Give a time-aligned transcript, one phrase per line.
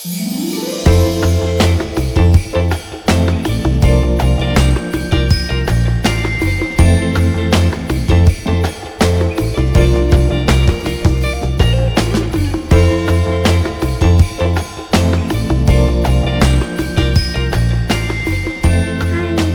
[0.00, 0.08] 嗨，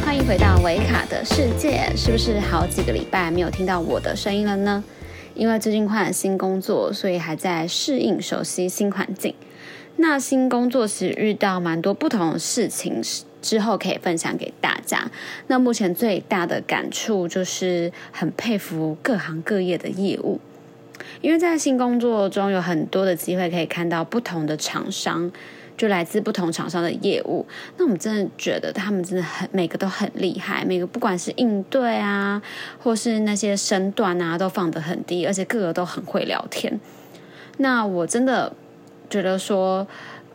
[0.04, 1.90] 欢迎回到维卡的世界。
[1.96, 4.84] 是不是好几个礼拜没有听到我的声音了呢？
[5.36, 9.34] 因为最近换了新工作，所以还在适应、熟悉新环境。
[9.98, 13.02] 那新工作时遇到蛮多不同的事情，
[13.42, 15.10] 之后可以分享给大家。
[15.48, 20.40] 那目前最大的感触就是很佩服各行各业的业务，
[21.22, 25.32] 因为在新工作中有很多的机会可以看到不同的厂商。
[25.76, 27.44] 就来自不同厂商的业务，
[27.78, 32.40] 那我们真的觉得他们真的很每个都很厉害，每个不管是应对啊，
[32.78, 36.80] 或是那些身段啊，都放得很低，而且个个都很会聊天。
[37.58, 38.54] 那我真的
[39.14, 39.86] 觉得说，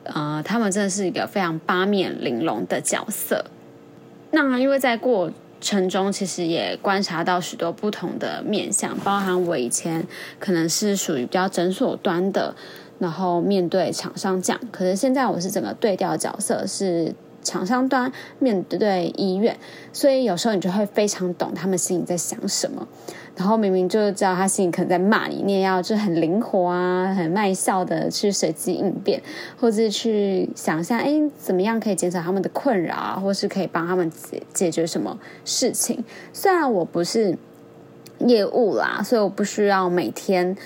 [0.05, 3.45] 呃，他们真的是一个非常八面玲珑的角色。
[4.30, 5.29] 那因为在过
[5.60, 10.07] 程中，其实也观察到许多不同的面相，包含我以前
[10.38, 12.54] 可能是属于比较诊所端的。
[13.01, 17.13] 然后面对厂商讲，可是现在我是整个对调角色，是
[17.49, 19.57] 厂商端面对医院，
[19.93, 22.87] 所以有时候你就会非常懂他们心里在想什么。
[23.37, 29.23] 然后明明就知道他心里可能在骂你，你也要就很灵活啊，很卖笑的去随机应变，
[29.59, 36.04] 或者去想一下，哎，怎么样可以减少他们的困扰啊，或是可以帮他们解解决什么事情。
[36.32, 37.38] 虽然我不是
[38.19, 40.57] 业务啦，所以我不需要每天。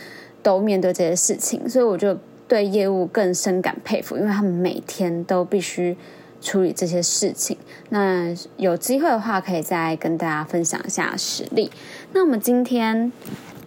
[0.45, 5.97] 都面对这些事情，所以我就对业务更深感佩服，因为他们每天都必须
[6.43, 7.57] 处理这些事情。
[7.89, 11.71] 那有机会的话，可以再跟大家分享一下实例。
[12.13, 13.11] 那我们今天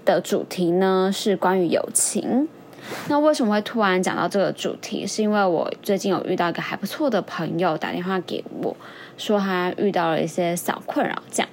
[0.05, 2.47] 的主题呢是关于友情。
[3.07, 5.07] 那为什么会突然讲到这个主题？
[5.07, 8.75] 是因为我最近有遇到一个还不错的朋友打电话给我，
[9.17, 11.23] 说他遇到了一些小困扰。
[11.31, 11.49] 这样，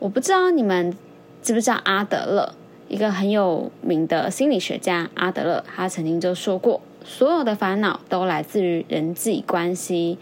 [0.00, 0.96] 我不知道你们
[1.42, 2.54] 知不知道阿德勒。
[2.88, 10.18] 一个很有名的心理学家阿德勒，他曾经就说过：所有的烦恼都来自于人际关系。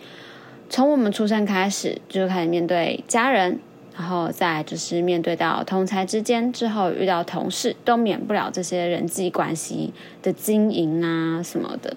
[0.68, 3.58] 从我们出生开始，就开始面对家人，
[3.96, 11.96] 然后再就是面对到同才之间，之后遇到同事，都免不了这些人际关系的经营啊什么的。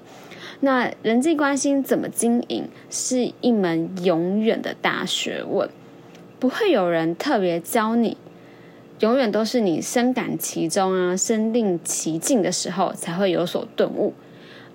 [0.61, 5.69] 那人际关系怎么经营，是一门永远的大学问，
[6.39, 8.15] 不会有人特别教你。
[9.01, 14.13] 永远都是你深感其中啊，身临其境的时候才会有所顿悟，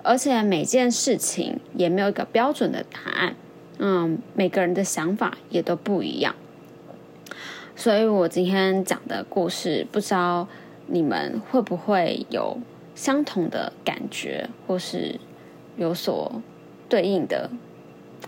[0.02, 3.36] 而且每件事情也没有一个标准的答案，
[3.78, 6.34] 嗯，每个人的想法也都不一样。
[7.76, 10.46] 所以我今天讲的故事，不知道
[10.86, 12.58] 你们会不会有
[12.94, 15.18] 相同的感觉，或是
[15.76, 16.42] 有所
[16.88, 17.50] 对应的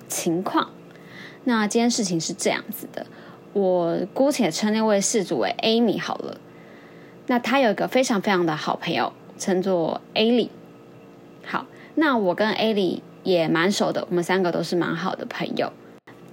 [0.08, 0.70] 情况。
[1.44, 3.06] 那今天事情是这样子的。
[3.52, 6.40] 我姑且称那位事主为 Amy 好了。
[7.26, 10.48] 那他有一个非常非常的好朋友，称作 Ali。
[11.46, 15.72] 好，那我跟 A 莉也蛮熟的，我们三个都是蛮好的朋友。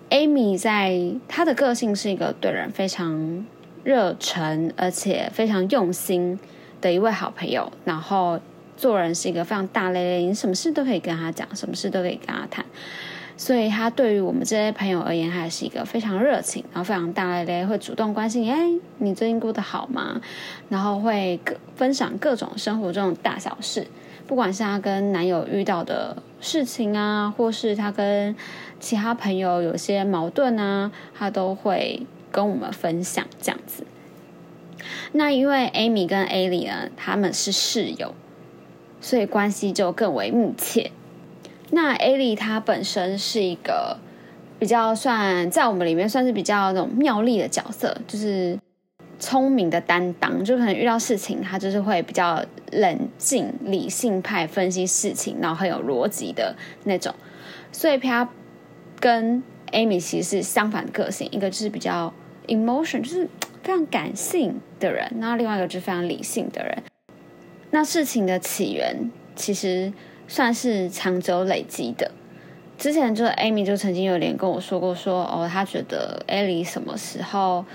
[0.09, 3.45] Amy 在她的个性是一个对人非常
[3.83, 6.37] 热忱，而且非常用心
[6.81, 7.71] 的一位好朋友。
[7.85, 8.39] 然后
[8.75, 12.65] 做人是一个非常大咧咧，你什么事都可以跟他讲，什么事都可以跟他谈。
[13.37, 20.21] 所以他对于我们这些朋友而言，还是一个非常热情，然后非常大咧咧，会主动关心，哎，你最近过得好吗？
[20.69, 21.39] 然后会
[21.75, 23.87] 分享各种生活中的大小事，
[24.27, 28.35] 不管是她跟男友遇到的事情啊，或是她跟
[28.79, 33.85] 其他朋友有些矛盾啊，她都会跟我们分享这样子。
[35.11, 38.15] 那因为 Amy 跟 A 莉呢，他们是室友，
[38.99, 40.91] 所以关系就更为密切。
[41.69, 43.97] 那艾莉她本身是一个
[44.59, 48.57] 比较算在我们里面算是比较那种妙丽的角色，就是
[49.21, 52.43] 聪明的担当，就可能遇到事情他就是会比较
[52.73, 57.15] 冷静、理性派分析事情，然后很有逻辑的那种。
[57.71, 58.27] 所以他
[58.99, 59.41] 跟
[59.71, 62.13] Amy 其实是相反个性，一个就是比较
[62.47, 63.29] emotion，就是
[63.63, 66.83] 非常感性的人，然后另外一个就是非常理性的人。
[67.69, 69.93] 那事情的起源其实。
[70.27, 72.09] 算是长久累积的。
[72.77, 77.65] 之前就 Amy 就曾经有点跟我说过，说哦，他觉得 Ellie 什么时候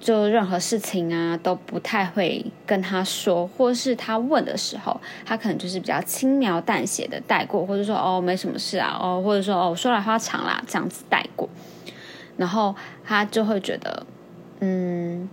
[0.00, 11.48] 就任何事情啊都不太会跟他说，或是他问的时候，他可能就是比较轻描淡写的带过，或者说哦没什么事啊，哦或者说哦说来话长啦这样子带过，
[12.36, 12.74] 然后
[13.04, 14.06] 他就会觉得
[14.60, 15.28] 嗯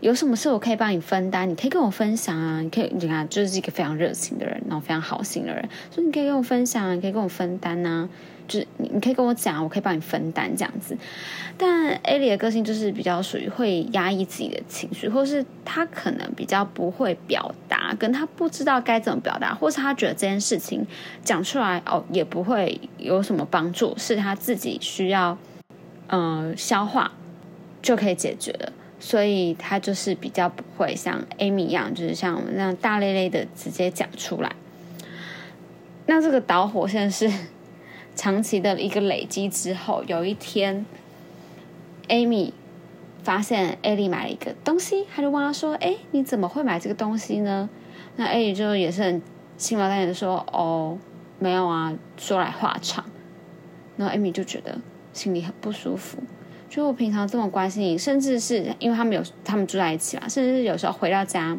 [0.00, 8.08] 有什么事我可以帮你分担，你可以跟我分享啊，你可以你看就是一个非常热情的人，然后非常好心的人，说你可以跟我分享，你可以跟我分担呐。
[8.48, 10.96] 就是你，你可以跟我讲，我可以帮你分担这样子。
[11.56, 20.86] 但艾莉的个性就是比较属于会压抑自己的情绪，或是他可能比较不会表达，跟他不知道该怎么表达，或是他觉得这件事情
[21.22, 25.36] 讲出来哦也不会有什么帮助，是他自己需要
[26.06, 27.10] 呃消化
[27.82, 34.52] 就可以解决的，所以他就是比较不会像 Amy 一样，就是像那样大咧咧的直接讲出来。
[36.06, 37.28] 那这个导火线是。
[38.18, 40.84] 长期的一个累积之后，有一天
[42.08, 42.50] ，Amy
[43.22, 47.70] 发现艾莉买了一个东西，他就问她说：“哎，你怎么会买这个东西呢？”
[48.16, 49.22] 那艾莉就也是很
[49.56, 50.98] 轻描淡写的说：“哦，
[51.38, 53.04] 没有啊，说来话长。”
[53.96, 54.76] 然后 Amy 就觉得
[55.12, 56.18] 心里很不舒服，
[56.68, 61.56] 就我平常这么关心你，甚至是因为他们有他们住在一起嘛，甚至是有时候回到家，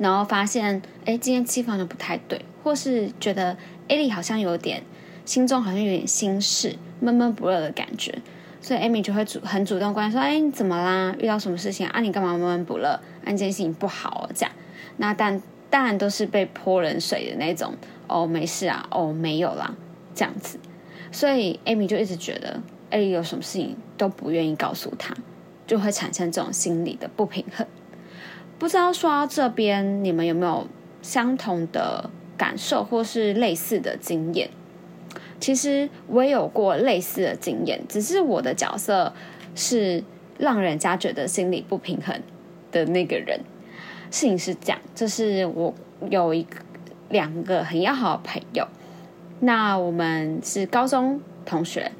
[0.00, 3.56] 然后发现哎今天气氛就不太对，或是觉得
[3.86, 4.82] 艾莉好像有点。
[5.28, 8.18] 心中好像有点心事，闷闷不乐的感觉，
[8.62, 11.14] 所以 Amy 就会主很主动关心说：“哎，你怎么啦？
[11.18, 12.00] 遇到什么事情啊？
[12.00, 12.98] 你干嘛闷闷不乐？
[13.22, 14.52] 啊，这件事情不好哦。”这样，
[14.96, 17.74] 那但当然都是被泼冷水的那种。
[18.06, 19.74] 哦，没事啊，哦，没有啦，
[20.14, 20.58] 这样子。
[21.12, 22.58] 所以 Amy 就一直觉得，
[22.88, 25.14] 哎，有什么事情都不愿意告诉他，
[25.66, 27.66] 就会产生这种心理的不平衡。
[28.58, 30.66] 不知道说到这边，你们有没有
[31.02, 32.08] 相同的
[32.38, 34.48] 感受，或是类似的经验？
[35.40, 39.12] 其实我也有过类似的经验，只是我的角色
[39.54, 40.02] 是
[40.36, 42.20] 让人家觉得心里不平衡
[42.72, 43.40] 的那个人。
[44.10, 45.72] 事情是这样，就是我
[46.10, 46.56] 有一个
[47.08, 48.66] 两个很要好的朋友，
[49.40, 51.92] 那我们是高中同学，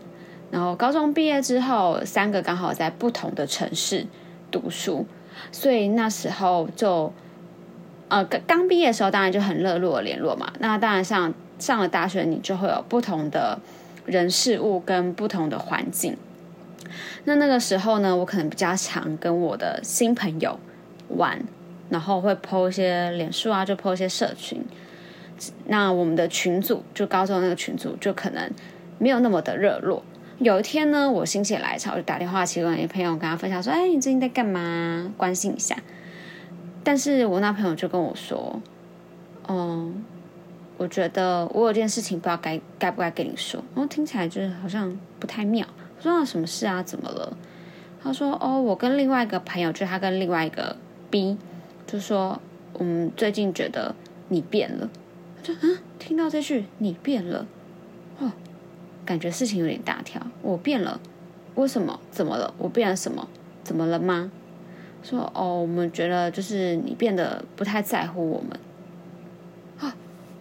[0.50, 4.06] 然后高中毕业之后，三个刚好在不同的城市
[4.50, 5.06] 读书，
[5.52, 7.12] 所以那时候就
[8.08, 10.52] 呃刚刚毕业的时候，当然就很热络的联络嘛。
[10.58, 11.32] 那当然像。
[11.58, 13.58] 上了大学，你就会有不同的
[14.06, 16.16] 人事物跟不同的环境。
[17.24, 20.58] 那那个时候呢，我可能比较常跟我的新朋友
[21.08, 21.38] 玩，
[21.90, 24.64] 然后会 po 一些脸书啊，就 po 一些社群。
[25.66, 28.50] 那我们的群组，就高中那个群组，就可能
[28.98, 30.02] 没有那么的热络。
[30.38, 35.12] 有一天呢，我心血来潮，我就打电话其中一朋友，跟他分享说：“哎，你最近在干嘛？
[35.16, 35.76] 关心一下。”
[36.82, 38.60] 但是我那朋友就跟我说
[39.46, 39.92] ：“哦。”
[40.78, 45.66] 我觉得我有件事情不知道该该不该跟你说，然后听起来就是好像不太妙。
[45.98, 46.82] 我说什么事啊？
[46.82, 47.36] 怎么了？
[48.00, 50.76] 他说：“哦，我跟另外一个朋友，就是他跟另外一个
[51.10, 51.36] B，
[51.84, 52.40] 就说
[52.74, 53.92] 我们最近觉得
[54.28, 54.88] 你变了。”
[55.42, 57.44] 就嗯，听到这句“你变了”，
[58.20, 58.30] 哦，
[59.04, 60.24] 感觉事情有点大条。
[60.42, 61.00] 我变了？
[61.56, 61.98] 为什么？
[62.12, 62.54] 怎么了？
[62.56, 63.26] 我变了什么？
[63.64, 64.30] 怎么了吗？
[65.02, 68.50] 说哦，我们觉得就是你变得不太在乎我们。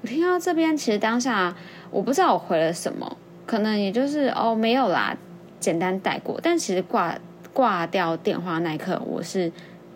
[0.08, 1.56] 听到这边，其实当下
[1.92, 5.18] 我不知道我回了什么，可能也就是哦没有啦，
[5.60, 6.40] 简单带过。
[6.42, 7.18] 但其实挂
[7.54, 9.52] 挂掉电话那一刻，我是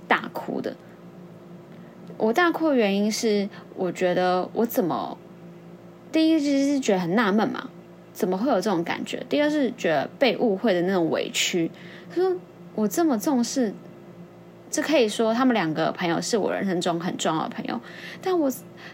[0.08, 0.76] 大哭的。
[2.18, 5.18] 我大哭的原因是，我觉得我怎么
[6.12, 7.70] 第一就是觉得很纳闷嘛，
[8.14, 9.26] 怎么会有这种感觉？
[9.30, 11.72] 第二是觉得被误会的那种委屈。
[12.10, 12.36] 他说
[12.76, 13.74] 我这么重视。
[14.72, 17.78] 这可以说他们两个朋友是我人生中很重要的朋友，
[18.22, 18.50] 但我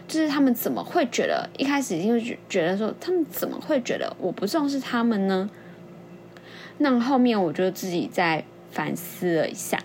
[0.08, 5.48] 就是他们怎么会觉得一开始一定会觉得说他们怎么会觉得我不重视他们呢？
[6.78, 9.78] 那后面我就自己在反思了一下，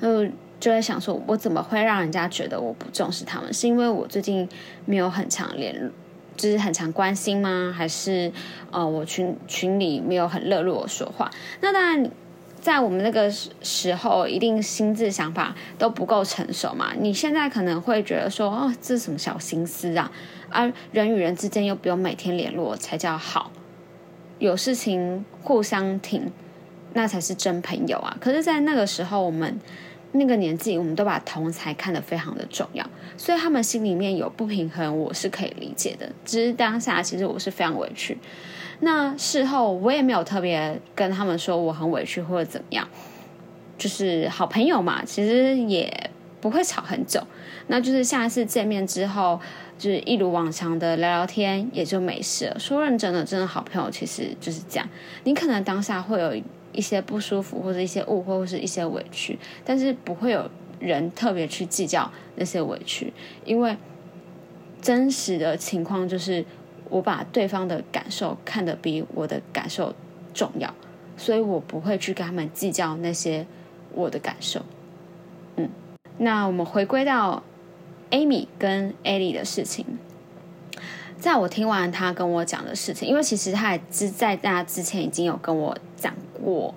[0.00, 0.26] 呃，
[0.58, 3.52] 就在想说，我怎么会让人家觉得我不重视他们？
[3.54, 4.48] 是因为我最近
[4.86, 5.90] 没有很常联，
[6.36, 7.72] 就是很常关心吗？
[7.76, 8.32] 还是
[8.72, 11.30] 呃，我群群里没有很热络说话？
[11.60, 12.10] 那当然。
[12.60, 16.92] 在我们那个时候，一定心智想法都不够成熟嘛。
[16.98, 20.10] 你现在可能会觉得说，哦，这是什么小心思啊？
[20.50, 23.50] 而人与人之间又不用每天联络才叫好，
[24.38, 26.30] 有事情互相听，
[26.92, 28.16] 那才是真朋友啊。
[28.20, 29.58] 可是，在那个时候，我们
[30.12, 32.84] 那个年纪，我们都把同才看得非常的重要，
[33.16, 36.10] 所以他们心里面有不平衡，我是可以理解的。
[36.24, 38.18] 只是当下，其实我是非常委屈。
[38.82, 42.88] 那事后我也没有特别跟他们说我很委屈或者怎么样，
[43.76, 46.10] 就是好朋友嘛，其实也
[46.40, 47.22] 不会吵很久。
[47.66, 49.38] 那就是下一次见面之后，
[49.78, 52.58] 就是一如往常的聊聊天，也就没事了。
[52.58, 54.88] 说认真的，真的好朋友其实就是这样。
[55.24, 56.34] 你可能当下会有
[56.72, 63.12] 一些不舒服，或者一些误会，或是一些委屈，但是不会有人特别去计较那些委屈，
[63.44, 63.76] 因为
[64.80, 66.42] 真实的情况就是。
[66.90, 69.94] 我把对方的感受看得比我的感受
[70.34, 70.74] 重要，
[71.16, 73.46] 所以我不会去跟他们计较那些
[73.94, 74.60] 我的感受。
[75.56, 75.70] 嗯
[76.18, 77.42] 那我们回归到
[78.10, 79.86] Amy 跟 Ellie 的事情，
[81.18, 86.74] 在我听完他跟我讲的事情，因为其实他也之在那之前已经有跟我讲过，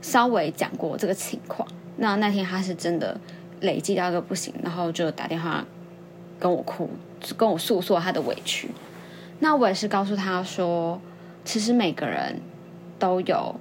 [0.00, 1.68] 稍微讲过这个情况。
[1.96, 3.20] 那那天他是真的
[3.60, 5.64] 累积到一个不行，然后就打电话
[6.40, 6.88] 跟我哭，
[7.36, 8.68] 跟我诉说他的委屈。
[9.42, 11.00] 那我也是告诉他说，
[11.44, 12.40] 其实每个人
[12.96, 13.56] 都有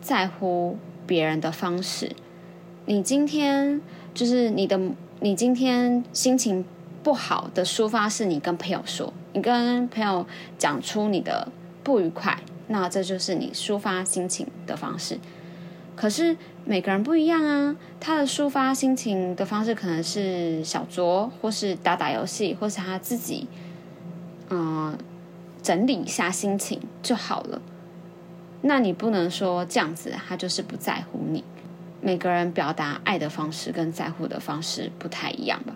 [0.00, 2.14] 在乎别人的方式。
[2.84, 3.82] 你今天
[4.14, 4.80] 就是你的，
[5.18, 6.64] 你今天心情
[7.02, 10.24] 不好的抒发是你跟朋友说，你跟朋友
[10.56, 11.48] 讲出你的
[11.82, 15.18] 不愉快，那这就是你抒发心情的方式。
[15.96, 23.48] 可是每个人不一样啊，他的抒发心情的方式可能是小酌，或是打打游戏，或是他自己，
[24.50, 24.96] 嗯，
[25.66, 27.60] 整理一下心情就好了。
[28.62, 31.42] 那你不能说这样子，他就是不在乎你。
[32.00, 35.74] 每个人表达爱的方式跟在乎的方式不太一样吧？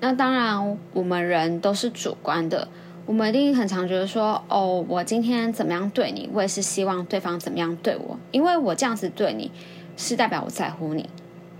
[0.00, 2.66] 那当然，我们人都是主观的，
[3.04, 9.50] 我们一定很常觉得说，哦，我今天怎么样对你，我也是希望对方怎么样对我，因为我这样子对你，
[9.98, 11.06] 是代表我在乎你，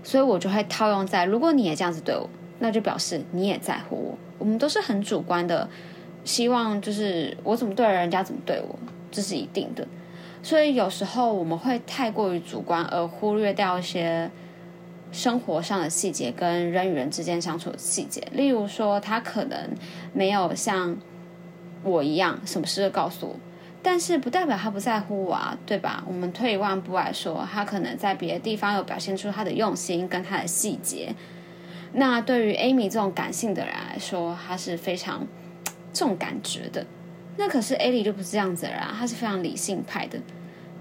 [0.01, 4.17] 所以我就会套用在，如果你也这样子对我，那就表示你也在乎我。
[4.39, 5.69] 我们都是很主观的，
[6.23, 8.77] 希望就是我怎么对人家怎么对我，
[9.11, 9.87] 这是一定的。
[10.41, 14.29] 所以有时候我们会太过于主观，而忽略掉一些
[15.11, 18.21] 生活上的细节跟人与人之间相处的细节。
[18.31, 19.69] 例如说，他可能
[20.11, 20.97] 没有像
[21.83, 23.35] 我一样什么事都告诉我，
[23.81, 26.03] 但是不代表他不在乎我啊，对吧？
[26.07, 31.13] 我们退一万步来说，他可能在别的地方有表现出他的用心跟他的细节。
[31.93, 35.27] 那对于 Amy 这种感性的人来说，他是非常
[35.93, 36.85] 这种感觉的。
[37.37, 40.19] 那可是艾莉就不是这样子啦，她是非常理性派的。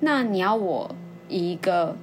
[0.01, 0.95] 那你要我
[1.29, 1.97] 以一个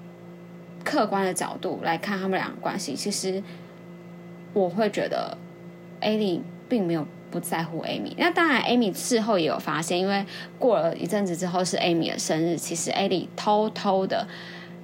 [0.84, 3.44] 客观的角度来看他们两个关系，其实
[4.54, 5.38] 我会觉得
[6.00, 8.14] 艾莉并没有不在乎 Amy。
[8.18, 10.26] 那当然，Amy 事后也有发现，因为
[10.58, 14.28] 过了一阵子之后是 Amy 的生日，其实艾莉偷偷的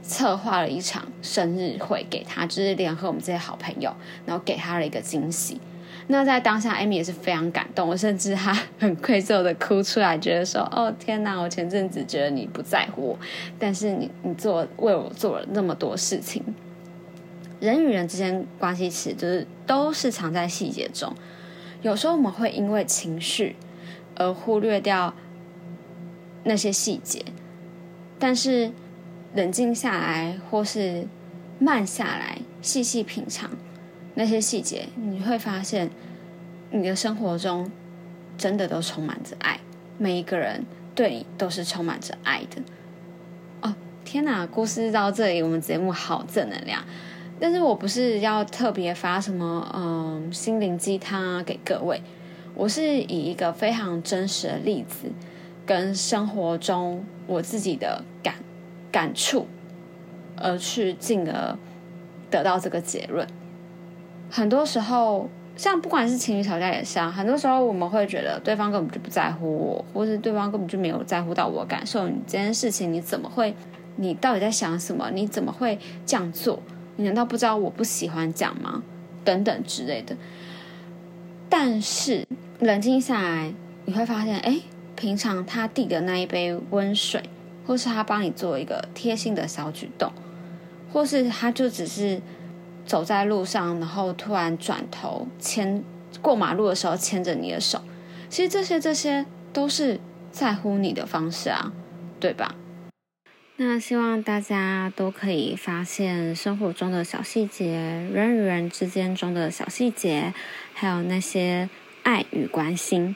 [0.04, 3.92] 策划了一场生日会给他，就是联合我们这些好朋友，
[4.28, 5.60] 然后给他了一个惊喜。
[6.08, 13.20] 那在当下，Amy 也是非常感动，我甚至她很愧疚的哭出来，觉得说：“哦天哪，我前阵子觉得你不在乎我，
[13.58, 16.44] 但是你你做为我做了那么多事情。”
[17.60, 21.12] 人与人之间关系其实就是都是藏在细节中，
[21.82, 23.56] 有时候我们会因为情绪
[24.16, 25.12] 而忽略掉
[26.44, 27.26] 那些细节，
[28.20, 28.72] 但是
[29.34, 31.08] 冷静下来或是
[31.58, 33.50] 慢下来，细细品尝。
[34.16, 35.90] 那些细节，你会发现，
[36.72, 37.70] 你的生活中
[38.38, 39.60] 真的都充满着爱。
[39.98, 42.62] 每一个人对你都是充满着爱的。
[43.62, 44.46] 哦，天哪！
[44.46, 46.84] 故事到这里，我们节目好正能量。
[47.40, 52.02] 但是我不是要特别发什么嗯心灵鸡汤啊给各位，
[52.54, 55.10] 我是以一个非常真实的例子，
[55.66, 58.36] 跟生活中我自己的感
[58.90, 59.48] 感触，
[60.38, 61.58] 而去进而
[62.32, 63.28] 得到这个结论。
[64.30, 72.10] 很多时候，像不管是情侣吵架也是啊，很多时候我们会觉得对方根本就不在乎我，或是对方根本就没有在乎到我感受。
[72.10, 73.56] 你这件事情你怎么会？
[73.96, 75.10] 你到底在想什么？
[75.12, 76.62] 你怎么会这样做？
[76.98, 78.84] 你难道不知道我不喜欢讲吗？
[79.24, 80.18] 等等之类的。
[81.48, 82.28] 但是
[82.60, 83.54] 冷静下来，
[83.86, 84.60] 你会发现，哎，
[84.96, 87.24] 平常他递的那一杯温水，
[87.66, 90.12] 或是他帮你做一个贴心的小举动，
[90.92, 92.20] 或是他就只是。
[92.86, 95.84] 走在路上，然后突然转头牵
[96.22, 97.82] 过马路的时候牵着你的手，
[98.30, 100.00] 其实这些这些都是
[100.32, 101.74] 在乎你的方式啊，
[102.20, 102.56] 对吧？
[103.58, 107.72] 那希望大家都可以发现生活中的小细节，
[108.14, 110.34] 人与人之间中的小细节，
[110.74, 111.70] 还有那些
[112.04, 113.16] 爱与关心。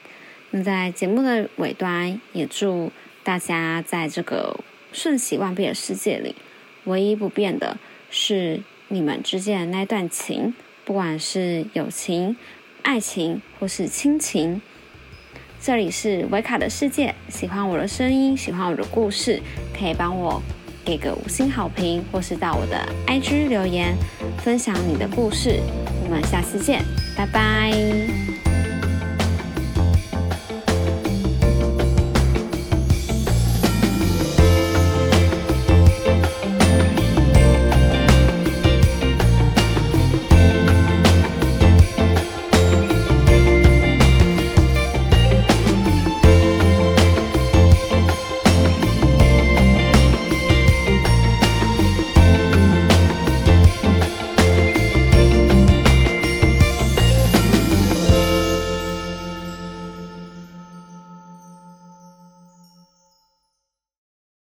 [0.50, 2.90] 那在节目的尾端，也祝
[3.22, 4.58] 大家在这个
[4.92, 6.34] 瞬息万变的世界里，
[6.84, 7.76] 唯一不变的
[8.10, 8.62] 是。
[8.92, 10.52] 你们之间的那段情，
[10.84, 12.36] 不管是友情、
[12.82, 14.60] 爱情或是亲情，
[15.60, 17.14] 这里是维卡的世界。
[17.28, 19.40] 喜欢我的声音，喜欢我的故事，
[19.78, 20.42] 可以帮我
[20.84, 23.94] 给个五星好评，或是到我的 IG 留言
[24.38, 25.60] 分享你的故事。
[26.04, 26.82] 我们下次见，
[27.16, 28.39] 拜拜。